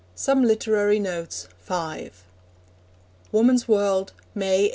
SOME 0.15 0.41
LITERARY 0.43 0.97
NOTES 0.97 1.47
V 1.63 2.11
(Woman's 3.31 3.67
World, 3.67 4.13
May 4.33 4.63
1889.) 4.63 4.69